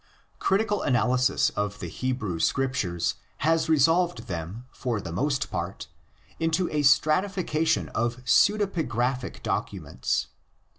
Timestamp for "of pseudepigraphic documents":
7.89-10.29